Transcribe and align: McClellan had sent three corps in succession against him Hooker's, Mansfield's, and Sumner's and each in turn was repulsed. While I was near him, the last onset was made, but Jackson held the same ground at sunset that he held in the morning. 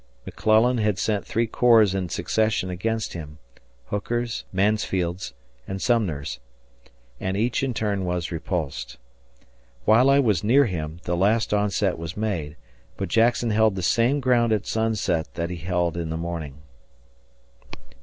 McClellan 0.25 0.79
had 0.79 0.97
sent 0.97 1.27
three 1.27 1.45
corps 1.45 1.93
in 1.93 2.09
succession 2.09 2.71
against 2.71 3.13
him 3.13 3.37
Hooker's, 3.91 4.45
Mansfield's, 4.51 5.35
and 5.67 5.79
Sumner's 5.79 6.39
and 7.19 7.37
each 7.37 7.61
in 7.61 7.71
turn 7.75 8.03
was 8.03 8.31
repulsed. 8.31 8.97
While 9.85 10.09
I 10.09 10.17
was 10.17 10.43
near 10.43 10.65
him, 10.65 10.99
the 11.03 11.15
last 11.15 11.53
onset 11.53 11.99
was 11.99 12.17
made, 12.17 12.55
but 12.97 13.09
Jackson 13.09 13.51
held 13.51 13.75
the 13.75 13.83
same 13.83 14.19
ground 14.21 14.51
at 14.51 14.65
sunset 14.65 15.31
that 15.35 15.51
he 15.51 15.57
held 15.57 15.95
in 15.95 16.09
the 16.09 16.17
morning. 16.17 16.55